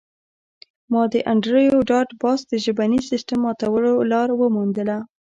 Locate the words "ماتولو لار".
3.43-4.29